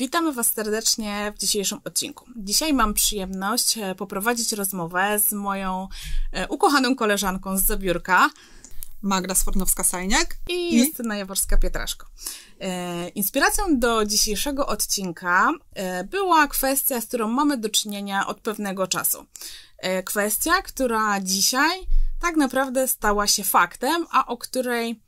[0.00, 2.26] Witamy Was serdecznie w dzisiejszym odcinku.
[2.36, 5.88] Dzisiaj mam przyjemność e, poprowadzić rozmowę z moją
[6.32, 8.30] e, ukochaną koleżanką z Zabiórka.
[9.02, 12.04] Magda Sfornowska-Sajniak i Justyna Jaworska-Pietraszko.
[12.60, 15.52] E, inspiracją do dzisiejszego odcinka
[16.10, 19.26] była kwestia, z którą mamy do czynienia od pewnego czasu.
[20.04, 21.86] Kwestia, która dzisiaj
[22.20, 25.00] tak naprawdę stała się faktem, a o której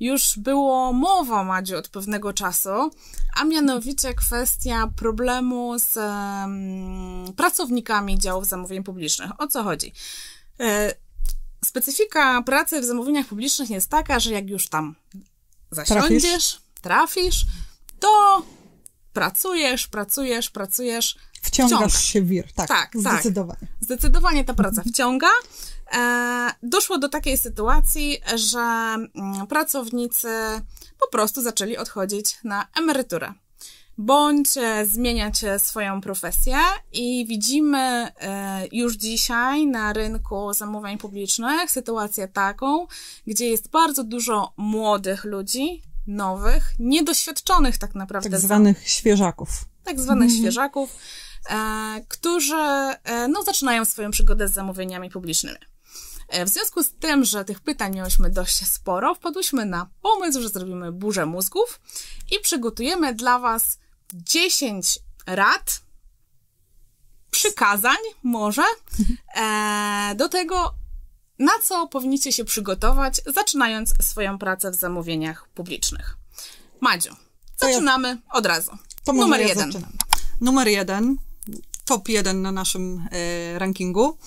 [0.00, 2.90] już było mowa, Madziu, od pewnego czasu,
[3.36, 9.30] a mianowicie kwestia problemu z um, pracownikami działów zamówień publicznych.
[9.38, 9.92] O co chodzi?
[10.60, 10.94] E,
[11.64, 14.94] specyfika pracy w zamówieniach publicznych jest taka, że jak już tam
[15.70, 17.46] zasiądziesz, trafisz, trafisz
[18.00, 18.42] to
[19.12, 21.16] pracujesz, pracujesz, pracujesz.
[21.42, 23.00] Wciągasz się wir, tak, tak, tak.
[23.00, 23.60] zdecydowanie.
[23.60, 23.68] Tak.
[23.80, 25.28] Zdecydowanie ta praca wciąga.
[25.94, 30.28] E, doszło do takiej sytuacji, że mm, pracownicy
[31.00, 33.32] po prostu zaczęli odchodzić na emeryturę
[33.98, 36.56] bądź e, zmieniać swoją profesję
[36.92, 42.86] i widzimy e, już dzisiaj na rynku zamówień publicznych sytuację taką,
[43.26, 48.30] gdzie jest bardzo dużo młodych ludzi, nowych, niedoświadczonych tak naprawdę.
[48.30, 49.48] Tak zwanych świeżaków.
[49.84, 50.40] Tak zwanych mhm.
[50.40, 50.96] świeżaków,
[52.08, 52.94] którzy
[53.28, 55.58] no, zaczynają swoją przygodę z zamówieniami publicznymi.
[56.30, 60.48] E, w związku z tym, że tych pytań miałyśmy dość sporo, wpadłyśmy na pomysł, że
[60.48, 61.80] zrobimy burzę mózgów
[62.30, 63.78] i przygotujemy dla Was
[64.14, 65.80] 10 rad,
[67.30, 68.62] przykazań może,
[69.36, 70.74] e, do tego,
[71.38, 76.16] na co powinniście się przygotować, zaczynając swoją pracę w zamówieniach publicznych.
[76.80, 77.16] Madziu,
[77.56, 78.70] zaczynamy od razu.
[79.06, 79.72] Numer ja jeden.
[79.72, 79.92] Zaczynam.
[80.40, 81.16] Numer jeden,
[81.84, 84.18] top jeden na naszym e, rankingu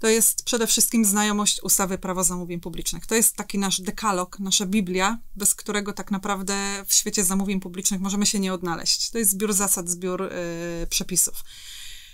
[0.00, 3.06] to jest przede wszystkim znajomość ustawy prawa zamówień publicznych.
[3.06, 8.00] To jest taki nasz dekalog, nasza Biblia, bez którego tak naprawdę w świecie zamówień publicznych
[8.00, 9.10] możemy się nie odnaleźć.
[9.10, 11.44] To jest zbiór zasad, zbiór y, przepisów.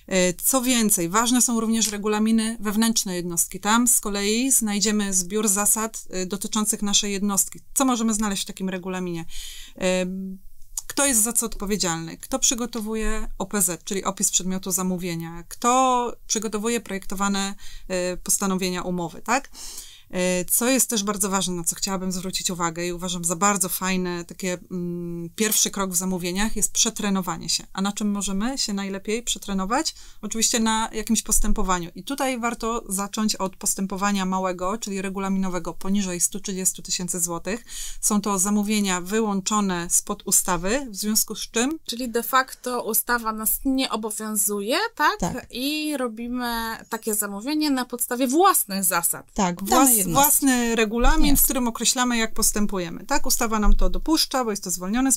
[0.06, 3.60] E, co więcej, ważne są również regulaminy wewnętrzne jednostki.
[3.60, 7.60] Tam z kolei znajdziemy zbiór zasad y, dotyczących naszej jednostki.
[7.74, 9.24] Co możemy znaleźć w takim regulaminie?
[10.86, 17.54] Kto jest za co odpowiedzialny, kto przygotowuje OPZ, czyli opis przedmiotu zamówienia, kto przygotowuje projektowane
[18.14, 19.50] y, postanowienia umowy, tak?
[20.10, 23.68] E, co jest też bardzo ważne, na co chciałabym zwrócić uwagę i uważam za bardzo
[23.68, 27.64] fajne, takie mm, pierwszy krok w zamówieniach jest przetrenowanie się.
[27.72, 29.94] A na czym możemy się najlepiej przetrenować?
[30.22, 31.90] Oczywiście na jakimś postępowaniu.
[31.94, 37.64] I tutaj warto zacząć od postępowania małego, czyli regulaminowego poniżej 130 tysięcy złotych.
[38.00, 41.78] Są to zamówienia wyłączone spod ustawy, w związku z czym...
[41.84, 45.20] Czyli de facto ustawa nas nie obowiązuje, tak?
[45.20, 45.46] tak.
[45.50, 49.26] I robimy takie zamówienie na podstawie własnych zasad.
[49.34, 53.04] Tak, własnych własny regulamin, w którym określamy, jak postępujemy.
[53.04, 55.10] Tak, ustawa nam to dopuszcza, bo jest to zwolnione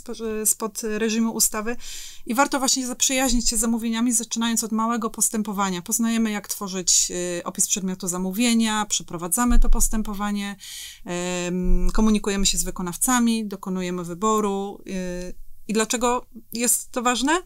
[0.46, 1.76] spod reżimu ustawy
[2.26, 5.82] i warto właśnie zaprzyjaźnić się z zamówieniami, zaczynając od małego postępowania.
[5.82, 10.56] Poznajemy, jak tworzyć y, opis przedmiotu zamówienia, przeprowadzamy to postępowanie,
[11.94, 14.82] komunikujemy się z wykonawcami, dokonujemy wyboru.
[14.88, 15.34] Y,
[15.68, 17.42] I dlaczego jest to ważne?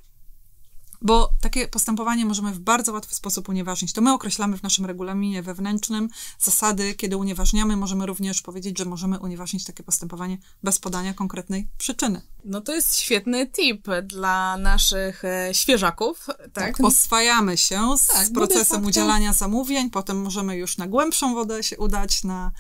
[1.04, 3.94] Bo takie postępowanie możemy w bardzo łatwy sposób unieważnić.
[3.94, 6.10] To my określamy w naszym regulaminie wewnętrznym
[6.40, 7.78] zasady, kiedy unieważniamy.
[7.78, 12.22] Możemy również powiedzieć, że możemy unieważnić takie postępowanie bez podania konkretnej przyczyny.
[12.46, 16.26] No to jest świetny tip dla naszych e, świeżaków.
[16.26, 18.88] Tak, tak oswajamy się z tak, procesem facto...
[18.88, 22.52] udzielania zamówień, potem możemy już na głębszą wodę się udać, na...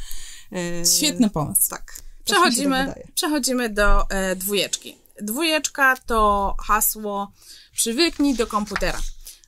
[0.51, 0.85] Yy...
[0.97, 1.69] Świetny pomysł.
[1.69, 2.01] Tak.
[2.25, 5.02] Przechodzimy, przechodzimy do e, dwójeczki.
[5.21, 7.31] Dwójeczka to hasło
[7.73, 8.99] przywyknij do komputera.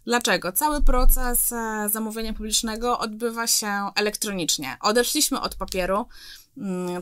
[0.06, 0.52] Dlaczego?
[0.52, 4.78] Cały proces e, zamówienia publicznego odbywa się elektronicznie.
[4.82, 6.06] Odeszliśmy od papieru,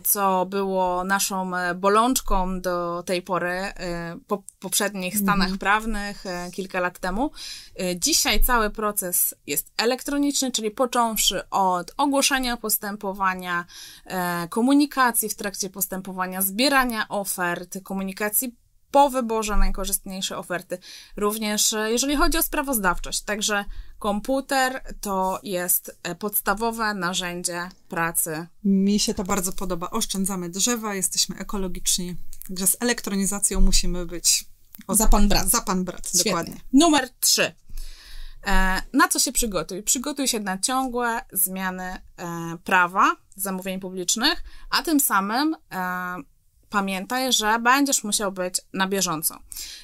[0.04, 5.58] co było naszą e, bolączką do tej pory, e, po poprzednich stanach mhm.
[5.58, 7.32] prawnych kilka lat temu.
[7.96, 13.66] Dzisiaj cały proces jest elektroniczny, czyli począwszy od ogłoszenia postępowania,
[14.50, 18.56] komunikacji w trakcie postępowania, zbierania ofert, komunikacji
[18.94, 20.78] po wyborze najkorzystniejsze oferty.
[21.18, 23.22] Również e, jeżeli chodzi o sprawozdawczość.
[23.22, 23.66] Także
[24.00, 28.48] komputer to jest e, podstawowe narzędzie pracy.
[28.64, 29.90] Mi się to bardzo podoba.
[29.90, 32.16] Oszczędzamy drzewa, jesteśmy ekologiczni.
[32.48, 34.46] Także z elektronizacją musimy być.
[34.88, 35.48] O, za pan brat.
[35.48, 36.32] Za pan brat, Świetnie.
[36.32, 36.56] dokładnie.
[36.74, 37.56] Numer trzy.
[38.48, 39.84] E, na co się przygotuj?
[39.84, 42.02] Przygotuj się na ciągłe zmiany
[42.64, 45.56] prawa zamówień publicznych, a tym samym
[46.74, 49.40] pamiętaj, że będziesz musiał być na bieżąco.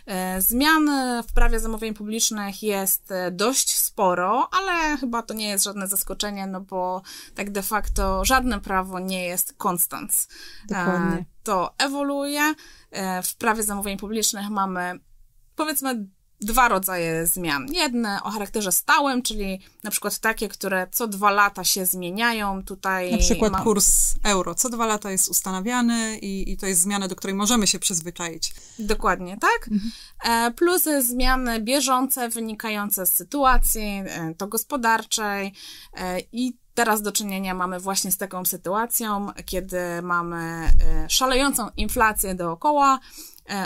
[0.06, 0.90] E, zmian
[1.28, 6.48] w prawie zamówień publicznych jest e, dość sporo, ale chyba to nie jest żadne zaskoczenie,
[6.48, 7.02] no bo
[7.36, 10.28] tak de facto żadne prawo nie jest konstans.
[10.68, 11.26] Dokładnie.
[11.44, 12.54] To ewoluuje.
[12.92, 15.00] E, w prawie zamówień publicznych mamy
[15.56, 16.08] powiedzmy
[16.42, 17.68] dwa rodzaje zmian.
[17.74, 22.64] Jedne o charakterze stałym, czyli na przykład takie, które co dwa lata się zmieniają.
[22.64, 23.62] Tutaj na przykład ma...
[23.62, 24.56] kurs euro.
[24.56, 28.54] Co dwa lata jest ustanawiany i, i to jest zmiana, do której możemy się przyzwyczaić.
[28.80, 29.68] Dokładnie, tak.
[29.72, 29.92] Mhm.
[30.24, 35.54] E, plus zmiany bieżące, wynikające z sytuacji, e, to gospodarczej
[35.94, 40.74] e, i teraz do czynienia mamy właśnie z taką sytuacją, kiedy mamy
[41.10, 43.00] szalejącą inflację dookoła.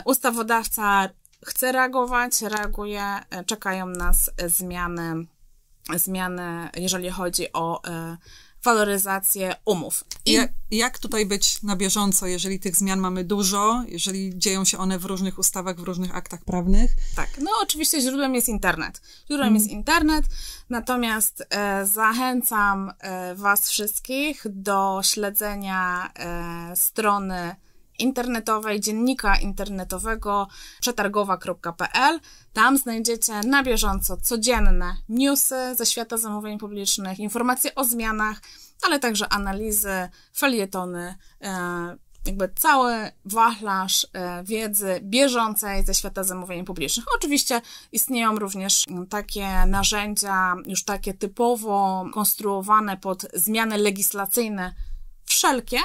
[0.06, 1.10] Ustawodawca
[1.46, 5.26] chce reagować, reaguje, e, czekają nas zmiany,
[5.96, 8.18] zmiany, jeżeli chodzi o e,
[8.64, 10.04] waloryzację umów.
[10.26, 14.78] I jak, jak tutaj być na bieżąco, jeżeli tych zmian mamy dużo, jeżeli dzieją się
[14.78, 16.92] one w różnych ustawach, w różnych aktach prawnych?
[17.16, 19.02] Tak, no oczywiście źródłem jest internet.
[19.28, 19.56] Źródłem mm.
[19.56, 20.26] jest internet,
[20.70, 27.56] natomiast e, zachęcam e, Was wszystkich do śledzenia e, strony
[28.00, 30.48] internetowej, dziennika internetowego
[30.82, 32.20] przetargowa.pl.
[32.54, 38.42] Tam znajdziecie na bieżąco codzienne newsy ze świata zamówień publicznych, informacje o zmianach,
[38.82, 47.06] ale także analizy, felietony, e, jakby cały wachlarz e, wiedzy bieżącej ze świata zamówień publicznych.
[47.18, 47.62] Oczywiście
[47.92, 54.76] istnieją również takie narzędzia, już takie typowo konstruowane pod zmiany legislacyjne,
[55.26, 55.80] wszelkie,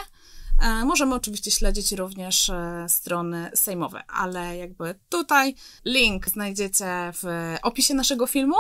[0.85, 8.27] możemy oczywiście śledzić również e, strony sejmowe, ale jakby tutaj link znajdziecie w opisie naszego
[8.27, 8.57] filmu.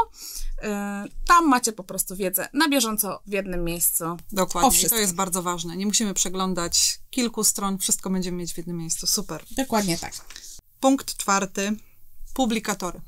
[0.62, 4.04] E, tam macie po prostu wiedzę na bieżąco w jednym miejscu.
[4.32, 5.76] Dokładnie, to jest bardzo ważne.
[5.76, 9.06] Nie musimy przeglądać kilku stron, wszystko będziemy mieć w jednym miejscu.
[9.06, 9.44] Super.
[9.56, 10.12] Dokładnie tak.
[10.80, 11.76] Punkt czwarty.
[12.34, 13.00] Publikatory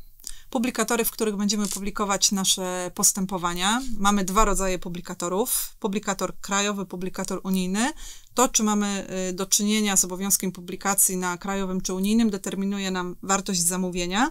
[0.50, 3.82] publikatory, w których będziemy publikować nasze postępowania.
[3.98, 7.92] Mamy dwa rodzaje publikatorów: publikator krajowy, publikator unijny.
[8.34, 13.16] To, czy mamy y, do czynienia z obowiązkiem publikacji na krajowym czy unijnym, determinuje nam
[13.22, 14.30] wartość zamówienia.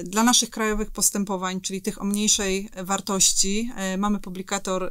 [0.00, 4.90] Y, dla naszych krajowych postępowań, czyli tych o mniejszej wartości, y, mamy publikator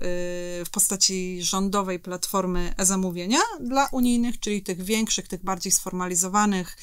[0.66, 3.40] w postaci rządowej platformy e-zamówienia.
[3.60, 6.78] Dla unijnych, czyli tych większych, tych bardziej sformalizowanych,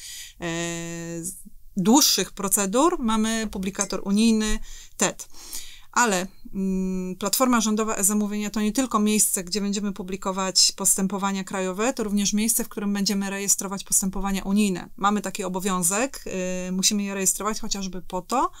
[1.79, 4.59] dłuższych procedur mamy publikator unijny
[4.97, 5.29] TED.
[5.91, 12.03] Ale mm, platforma rządowa e-zamówienia to nie tylko miejsce, gdzie będziemy publikować postępowania krajowe, to
[12.03, 14.89] również miejsce, w którym będziemy rejestrować postępowania unijne.
[14.97, 16.23] Mamy taki obowiązek,
[16.67, 18.51] y, musimy je rejestrować chociażby po to,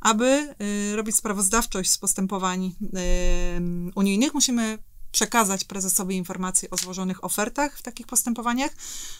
[0.00, 0.54] aby
[0.92, 4.34] y, robić sprawozdawczość z postępowań y, unijnych.
[4.34, 4.78] Musimy
[5.12, 8.72] przekazać prezesowi informacje o złożonych ofertach w takich postępowaniach.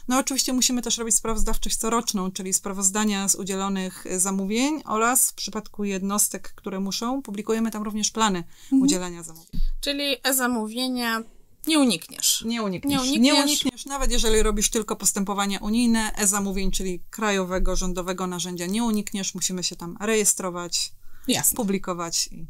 [0.08, 5.84] No oczywiście musimy też robić sprawozdawczość coroczną, czyli sprawozdania z udzielonych zamówień oraz w przypadku
[5.84, 8.82] jednostek, które muszą, publikujemy tam również plany mhm.
[8.82, 9.60] udzielania zamówień.
[9.80, 11.22] Czyli e-zamówienia
[11.66, 12.44] nie unikniesz.
[12.46, 13.02] Nie unikniesz.
[13.02, 13.34] Nie unikniesz.
[13.34, 19.34] Nie unikniesz, nawet jeżeli robisz tylko postępowania unijne, e-zamówień, czyli krajowego, rządowego narzędzia, nie unikniesz,
[19.34, 20.92] musimy się tam rejestrować,
[21.28, 21.56] Jasne.
[21.56, 22.46] publikować i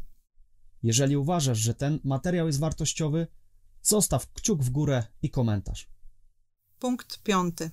[0.83, 3.27] jeżeli uważasz, że ten materiał jest wartościowy,
[3.81, 5.89] zostaw kciuk w górę i komentarz.
[6.79, 7.71] Punkt piąty.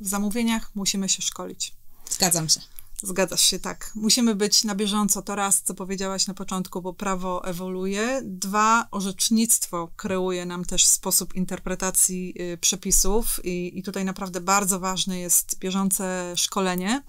[0.00, 1.74] W zamówieniach musimy się szkolić.
[2.10, 2.60] Zgadzam się.
[3.02, 3.92] Zgadzasz się, tak.
[3.94, 5.22] Musimy być na bieżąco.
[5.22, 8.20] To raz, co powiedziałaś na początku, bo prawo ewoluuje.
[8.24, 15.18] Dwa, orzecznictwo kreuje nam też sposób interpretacji y, przepisów i, i tutaj naprawdę bardzo ważne
[15.18, 17.02] jest bieżące szkolenie.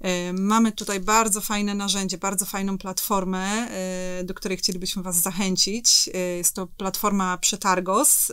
[0.00, 6.10] E, mamy tutaj bardzo fajne narzędzie, bardzo fajną platformę, e, do której chcielibyśmy Was zachęcić.
[6.14, 8.32] E, jest to platforma Przetargos.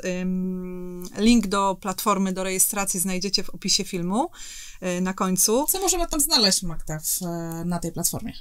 [1.17, 4.29] Link do platformy do rejestracji znajdziecie w opisie filmu
[5.01, 5.65] na końcu.
[5.69, 7.21] Co możemy tam znaleźć, Magda, w,
[7.65, 8.33] na tej platformie?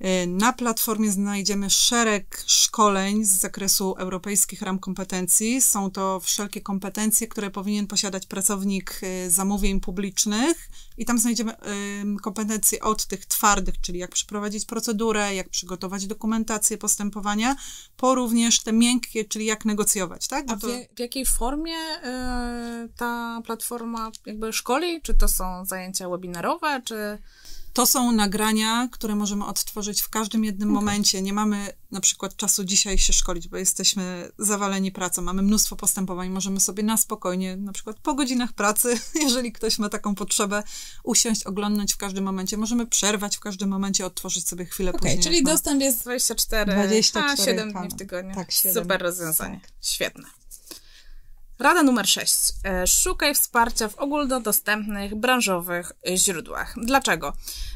[0.00, 5.62] Y, na platformie znajdziemy szereg szkoleń z zakresu europejskich ram kompetencji.
[5.62, 11.54] Są to wszelkie kompetencje, które powinien posiadać pracownik y, zamówień publicznych, i tam znajdziemy
[12.22, 17.56] kompetencje od tych twardych, czyli jak przeprowadzić procedurę, jak przygotować dokumentację postępowania,
[17.96, 20.28] po również te miękkie, czyli jak negocjować.
[20.28, 20.44] Tak?
[20.48, 20.60] A w,
[20.96, 25.02] w jakiej formie y, ta platforma jakby szkoli?
[25.02, 27.18] Czy to są zajęcia webinarowe, czy.
[27.76, 30.74] To są nagrania, które możemy odtworzyć w każdym jednym okay.
[30.74, 31.22] momencie.
[31.22, 36.30] Nie mamy na przykład czasu dzisiaj się szkolić, bo jesteśmy zawaleni pracą, mamy mnóstwo postępowań,
[36.30, 40.62] możemy sobie na spokojnie, na przykład po godzinach pracy, jeżeli ktoś ma taką potrzebę,
[41.04, 42.56] usiąść, oglądnąć w każdym momencie.
[42.56, 45.22] Możemy przerwać w każdym momencie, odtworzyć sobie chwilę okay, później.
[45.22, 48.34] czyli dostęp jest 24, 24 a 7 dni w tygodniu.
[48.34, 48.82] Tak, 7.
[48.82, 49.60] Super rozwiązanie.
[49.60, 49.70] Tak.
[49.80, 50.35] Świetne.
[51.58, 52.52] Rada numer 6.
[52.64, 56.74] E, szukaj wsparcia w ogólnodostępnych, branżowych źródłach.
[56.76, 57.32] Dlaczego?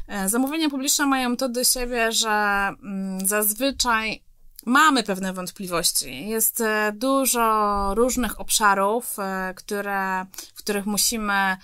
[0.07, 4.23] E, zamówienia publiczne mają to do siebie, że mm, zazwyczaj
[4.65, 6.27] mamy pewne wątpliwości.
[6.27, 10.25] Jest e, dużo różnych obszarów, e, które,
[10.55, 11.57] w których musimy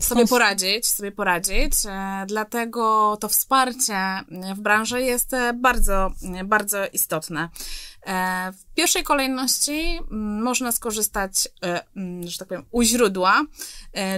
[0.00, 1.72] sobie poradzić, sobie poradzić.
[1.86, 3.98] E, dlatego to wsparcie
[4.54, 6.10] w branży jest bardzo,
[6.44, 7.48] bardzo istotne.
[8.52, 11.48] W pierwszej kolejności mm, można skorzystać,
[11.96, 13.44] mm, że tak powiem, u źródła,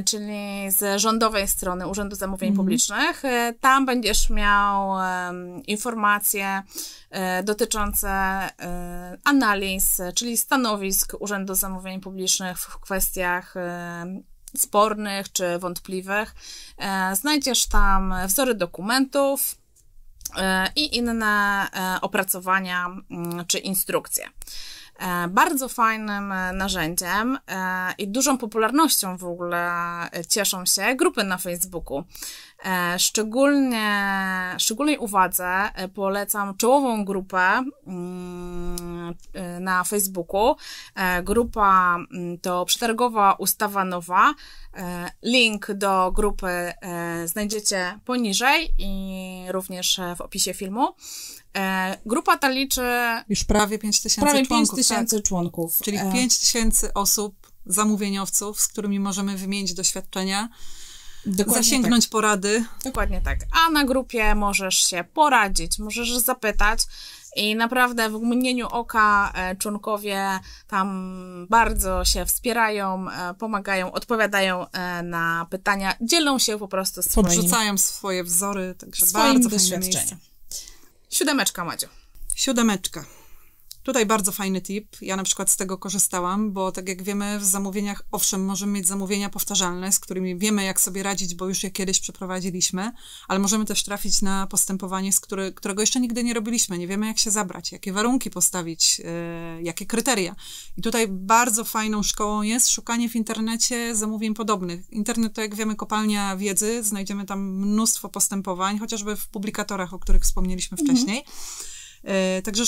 [0.04, 2.66] czyli z rządowej strony Urzędu Zamówień mhm.
[2.66, 3.22] Publicznych.
[3.60, 4.90] Tam będziesz miał
[5.66, 6.62] informacje
[7.44, 8.10] dotyczące
[9.24, 13.54] analiz, czyli stanowisk Urzędu Zamówień Publicznych w kwestiach
[14.56, 16.34] spornych czy wątpliwych.
[17.12, 19.58] Znajdziesz tam wzory dokumentów,
[20.36, 24.28] E, i inne e, opracowania mm, czy instrukcje.
[24.98, 27.38] E, bardzo fajnym narzędziem
[27.98, 29.70] i dużą popularnością w ogóle
[30.28, 32.04] cieszą się grupy na Facebooku.
[32.64, 34.04] E, szczególnie,
[34.58, 40.56] szczególnej uwadze e, polecam czołową grupę mm, e, na Facebooku.
[41.22, 44.34] Grupa mm, to przetargowa ustawa nowa.
[45.22, 46.72] Link do grupy
[47.24, 50.94] znajdziecie poniżej i również w opisie filmu.
[52.06, 52.82] Grupa ta liczy
[53.28, 54.76] już prawie 5 tysięcy prawie członków.
[54.76, 55.24] 5 tysięcy tak?
[55.24, 55.78] członków.
[55.82, 60.48] Czyli 5 tysięcy osób, zamówieniowców, z którymi możemy wymienić doświadczenia
[61.26, 62.10] Dokładnie zasięgnąć tak.
[62.10, 62.64] porady.
[62.84, 63.38] Dokładnie tak.
[63.66, 66.80] A na grupie możesz się poradzić, możesz zapytać.
[67.36, 70.38] I naprawdę w mgnieniu oka e, członkowie
[70.68, 77.26] tam bardzo się wspierają, e, pomagają, odpowiadają e, na pytania, dzielą się po prostu swoim...
[77.26, 80.18] Podrzucają swoje wzory, także bardzo doświadczeniem.
[81.18, 81.88] Siódemeczka, Madziu.
[82.34, 83.04] Siódemeczka.
[83.88, 84.96] Tutaj bardzo fajny tip.
[85.02, 88.86] Ja na przykład z tego korzystałam, bo tak jak wiemy, w zamówieniach, owszem, możemy mieć
[88.86, 92.92] zamówienia powtarzalne, z którymi wiemy, jak sobie radzić, bo już je kiedyś przeprowadziliśmy,
[93.28, 96.78] ale możemy też trafić na postępowanie, z który, którego jeszcze nigdy nie robiliśmy.
[96.78, 99.04] Nie wiemy, jak się zabrać, jakie warunki postawić, yy,
[99.62, 100.36] jakie kryteria.
[100.76, 104.90] I tutaj bardzo fajną szkołą jest szukanie w internecie zamówień podobnych.
[104.90, 106.82] Internet to, jak wiemy, kopalnia wiedzy.
[106.82, 110.96] Znajdziemy tam mnóstwo postępowań, chociażby w publikatorach, o których wspomnieliśmy mhm.
[110.96, 111.24] wcześniej.
[112.04, 112.64] Yy, także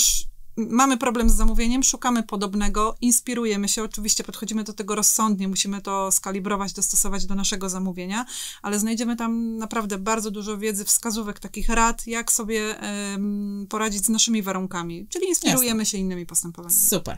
[0.57, 6.11] mamy problem z zamówieniem, szukamy podobnego, inspirujemy się, oczywiście podchodzimy do tego rozsądnie, musimy to
[6.11, 8.25] skalibrować, dostosować do naszego zamówienia,
[8.61, 12.75] ale znajdziemy tam naprawdę bardzo dużo wiedzy, wskazówek, takich rad, jak sobie
[13.11, 15.85] um, poradzić z naszymi warunkami, czyli inspirujemy Jasne.
[15.85, 16.81] się innymi postępowaniami.
[16.81, 17.17] Super.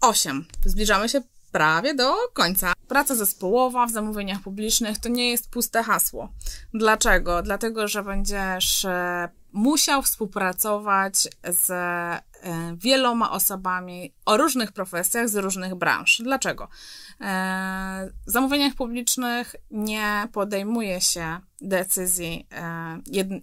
[0.00, 0.44] Osiem.
[0.64, 1.22] Zbliżamy się
[1.52, 2.72] prawie do końca.
[2.88, 6.32] Praca zespołowa w zamówieniach publicznych to nie jest puste hasło.
[6.74, 7.42] Dlaczego?
[7.42, 12.22] Dlatego, że będziesz e, musiał współpracować z e,
[12.76, 16.22] wieloma osobami o różnych profesjach z różnych branż.
[16.24, 16.68] Dlaczego?
[17.20, 22.98] E, w zamówieniach publicznych nie podejmuje się decyzji e,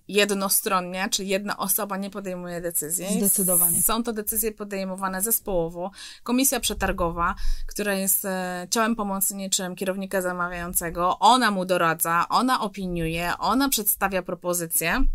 [0.08, 3.06] jednostronnie, czyli jedna osoba nie podejmuje decyzji.
[3.18, 3.82] Zdecydowanie.
[3.82, 5.92] Są to decyzje podejmowane zespołowo.
[6.24, 7.36] Komisja przetargowa,
[7.68, 8.28] która jest
[8.70, 15.06] ciałem pomocniczym kierownika zamawiającego, ona mu doradza, ona opiniuje, ona przedstawia propozycje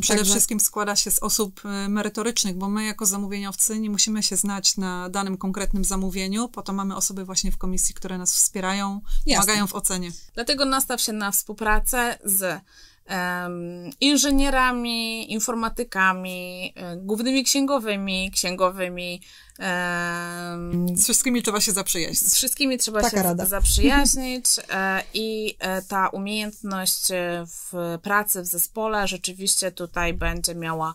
[0.00, 0.32] Przede Także...
[0.32, 4.76] wszystkim składa się z osób e, merytorycznych, bo my jako zamówieniowcy nie musimy się znać
[4.76, 9.42] na danym konkretnym zamówieniu, po to mamy osoby właśnie w komisji, które nas wspierają, Jasne.
[9.42, 10.10] pomagają w ocenie.
[10.34, 12.60] Dlatego nastaw się na współpracę z
[14.00, 19.22] inżynierami, informatykami, e, głównymi księgowymi, księgowymi,
[20.94, 22.30] z wszystkimi trzeba się zaprzyjaźnić.
[22.30, 23.46] Z wszystkimi trzeba Taka się rada.
[23.46, 27.08] zaprzyjaźnić e, i e, ta umiejętność
[27.46, 30.94] w pracy w zespole rzeczywiście tutaj będzie miała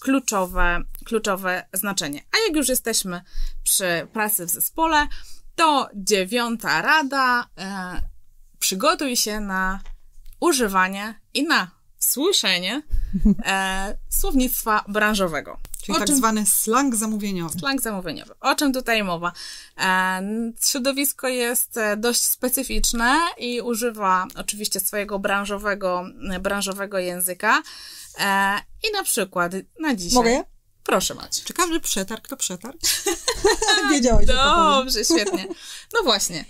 [0.00, 2.22] kluczowe, kluczowe znaczenie.
[2.32, 3.22] A jak już jesteśmy
[3.62, 5.06] przy pracy w zespole,
[5.56, 7.46] to dziewiąta rada.
[8.58, 9.80] Przygotuj się na
[10.44, 12.82] używanie i na słyszenie
[13.46, 15.58] e, słownictwa branżowego.
[15.82, 16.16] Czyli o tak czym...
[16.16, 17.58] zwany slang zamówieniowy.
[17.58, 18.34] Slang zamówieniowy.
[18.40, 19.32] O czym tutaj mowa?
[19.78, 20.22] E,
[20.60, 26.04] środowisko jest e, dość specyficzne i używa oczywiście swojego branżowego,
[26.40, 27.62] branżowego języka.
[28.18, 28.58] E,
[28.88, 30.14] I na przykład na dzisiaj...
[30.14, 30.44] Mogę?
[30.84, 31.42] Proszę Macie.
[31.44, 32.78] Czy każdy przetarg to przetarg?
[33.92, 34.26] Wiedziałeś.
[34.26, 35.46] Dobrze, świetnie.
[35.94, 36.44] No właśnie.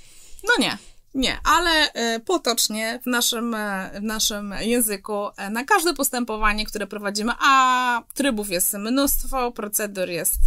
[0.45, 0.79] No nie.
[1.15, 6.87] Nie, ale e, potocznie w naszym, e, w naszym języku e, na każde postępowanie, które
[6.87, 10.41] prowadzimy, a trybów jest mnóstwo, procedur jest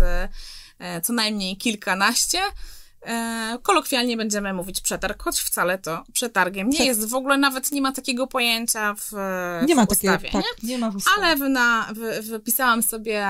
[1.04, 2.40] co najmniej kilkanaście,
[3.62, 7.10] kolokwialnie będziemy mówić przetarg, choć wcale to przetargiem nie jest.
[7.10, 9.12] W ogóle nawet nie ma takiego pojęcia w,
[9.68, 10.30] nie w ma ustawie.
[10.30, 10.70] Takiego, tak, nie?
[10.70, 11.18] nie ma w ustawie.
[11.18, 13.28] Ale w, na, w, wypisałam sobie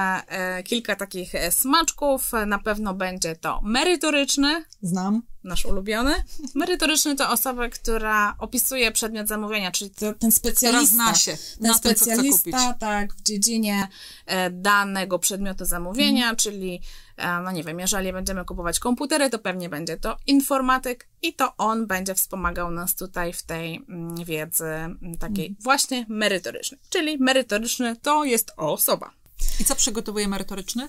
[0.66, 2.32] kilka takich smaczków.
[2.48, 4.66] Na pewno będzie to merytoryczny.
[4.82, 6.24] Znam nasz ulubiony.
[6.56, 10.96] Merytoryczny to osoba, która opisuje przedmiot zamówienia, czyli to, ten specjalista.
[10.96, 13.88] Zna się ten specjalista, tak, w dziedzinie
[14.26, 16.36] e, danego przedmiotu zamówienia, mm.
[16.36, 16.82] czyli e,
[17.18, 21.88] no nie wiem, jeżeli będziemy kupować komputery, to pewnie będzie to informatyk i to on
[21.88, 25.58] będzie wspomagał nas tutaj w tej mm, wiedzy mm, takiej mm.
[25.60, 26.80] właśnie merytorycznej.
[26.90, 29.12] Czyli merytoryczny to jest osoba.
[29.60, 30.88] I co przygotowuje merytoryczny?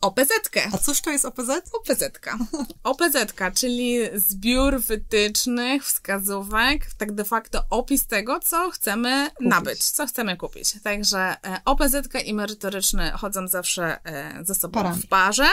[0.00, 0.28] OPZ.
[0.50, 0.60] -kę.
[0.72, 1.50] A cóż to jest OPZ?
[1.72, 2.02] OPZ.
[2.02, 2.36] -ka.
[2.90, 3.16] OPZ,
[3.54, 9.48] czyli zbiór wytycznych, wskazówek, tak de facto opis tego, co chcemy kupić.
[9.50, 10.82] nabyć, co chcemy kupić.
[10.82, 15.02] Także e, OPZ i merytoryczny chodzą zawsze e, ze sobą Parami.
[15.02, 15.48] w parze.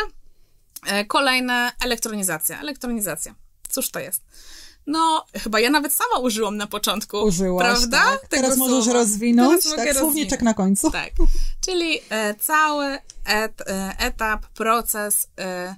[0.86, 2.60] E, kolejne elektronizacja.
[2.60, 3.36] Elektronizacja.
[3.70, 4.22] Cóż to jest?
[4.88, 7.18] No, chyba ja nawet sama użyłam na początku.
[7.18, 7.98] Użyłaś, prawda?
[7.98, 8.28] Tak.
[8.30, 9.64] Teraz możesz rozwinąć.
[9.64, 10.92] Teraz tak, słowniczek na końcu.
[10.92, 11.12] Tak.
[11.66, 12.86] Czyli e, cały
[13.26, 15.76] et, e, etap, proces e,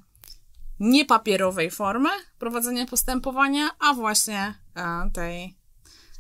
[0.80, 2.10] niepapierowej formy
[2.40, 5.56] prowadzenia postępowania, a właśnie e, tej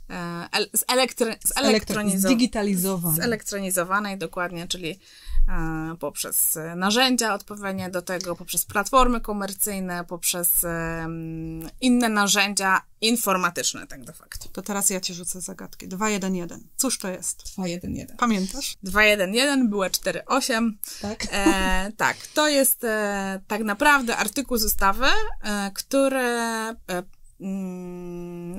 [0.09, 0.47] e,
[0.89, 3.21] zelektry, zelektronizowany, zdigitalizowanej.
[3.21, 4.99] Zelektronizowanej, dokładnie, czyli
[5.49, 11.07] e, poprzez narzędzia odpowiednie do tego, poprzez platformy komercyjne, poprzez e,
[11.81, 14.49] inne narzędzia informatyczne, tak de facto.
[14.49, 15.87] To teraz ja ci rzucę zagadkę.
[15.87, 16.59] 211.
[16.77, 17.43] Cóż to jest?
[17.53, 18.15] 211.
[18.17, 18.77] Pamiętasz?
[18.83, 20.77] 211 była 48.
[21.01, 21.25] Tak.
[21.31, 25.05] E, tak, to jest e, tak naprawdę artykuł z ustawy,
[25.43, 26.75] e, który e,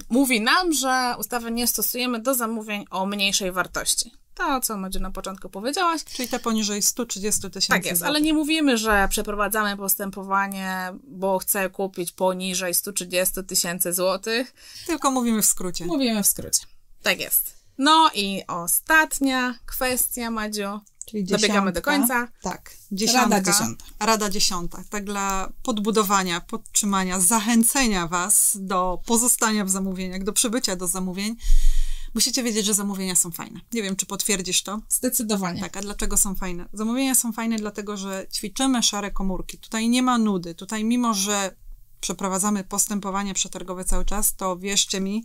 [0.08, 4.12] mówi nam, że ustawy nie stosujemy do zamówień o mniejszej wartości.
[4.34, 6.04] To, co Madziu na początku powiedziałaś.
[6.04, 7.68] Czyli te poniżej 130 tysięcy.
[7.68, 14.54] Tak jest, ale nie mówimy, że przeprowadzamy postępowanie, bo chcę kupić poniżej 130 tysięcy złotych.
[14.86, 15.86] Tylko mówimy w skrócie.
[15.86, 16.66] Mówimy w skrócie.
[17.02, 17.56] Tak jest.
[17.78, 20.80] No i ostatnia kwestia, Madziu.
[21.06, 21.46] Czyli dziesiątka.
[21.46, 22.28] Dobiegamy do końca.
[22.42, 22.70] Tak.
[22.92, 23.28] Dziesiątka.
[23.28, 23.84] Rada dziesiąta.
[24.00, 24.84] Rada dziesiąta.
[24.90, 31.36] Tak dla podbudowania, podtrzymania, zachęcenia Was do pozostania w zamówieniach, do przybycia do zamówień.
[32.14, 33.60] Musicie wiedzieć, że zamówienia są fajne.
[33.72, 34.80] Nie wiem, czy potwierdzisz to?
[34.88, 35.60] Zdecydowanie.
[35.60, 36.68] Tak, a dlaczego są fajne?
[36.72, 39.58] Zamówienia są fajne dlatego, że ćwiczymy szare komórki.
[39.58, 40.54] Tutaj nie ma nudy.
[40.54, 41.56] Tutaj mimo, że
[42.00, 45.24] przeprowadzamy postępowanie przetargowe cały czas, to wierzcie mi,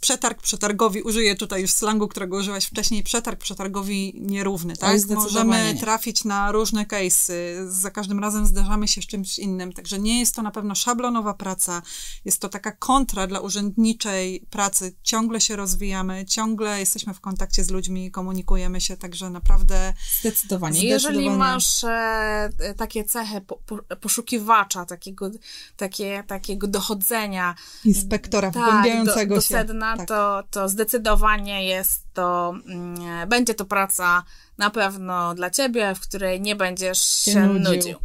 [0.00, 4.96] przetarg przetargowi, użyję tutaj już slangu, którego użyłaś wcześniej, przetarg przetargowi nierówny, tak?
[5.08, 5.80] Możemy nie.
[5.80, 7.32] trafić na różne case'y,
[7.68, 11.34] za każdym razem zderzamy się z czymś innym, także nie jest to na pewno szablonowa
[11.34, 11.82] praca,
[12.24, 17.70] jest to taka kontra dla urzędniczej pracy, ciągle się rozwijamy, ciągle jesteśmy w kontakcie z
[17.70, 19.94] ludźmi, komunikujemy się, także naprawdę...
[20.20, 20.74] Zdecydowanie.
[20.74, 20.88] zdecydowanie.
[20.88, 25.30] Jeżeli masz e, takie cechy po, po, poszukiwacza, takiego,
[25.76, 27.54] takie, takiego dochodzenia...
[27.84, 30.08] Inspektora tak, wgłębiającego do, do sedna, tak.
[30.08, 34.22] to, to zdecydowanie jest to, mm, będzie to praca
[34.58, 37.74] na pewno dla ciebie, w której nie będziesz się, się nudził.
[37.74, 37.98] nudził.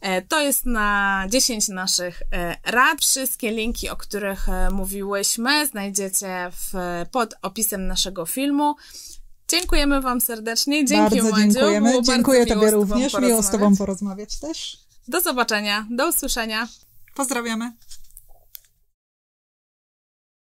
[0.00, 3.00] E, to jest na 10 naszych e, rad.
[3.00, 6.74] Wszystkie linki, o których e, mówiłyśmy, znajdziecie w,
[7.10, 8.74] pod opisem naszego filmu.
[9.48, 10.84] Dziękujemy Wam serdecznie.
[10.84, 11.52] Dzięki bardzo Madziu.
[11.52, 11.90] dziękujemy.
[11.90, 13.14] Było Dziękuję bardzo Tobie również.
[13.20, 14.78] Miło z Tobą porozmawiać też.
[15.08, 15.86] Do zobaczenia.
[15.90, 16.68] Do usłyszenia.
[17.14, 17.72] Pozdrawiamy.